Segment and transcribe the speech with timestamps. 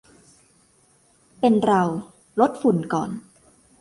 [1.39, 1.83] เป็นเรา
[2.39, 3.09] ลดฝุ่นก่อน